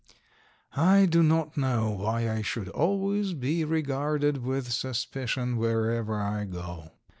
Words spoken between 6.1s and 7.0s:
I go.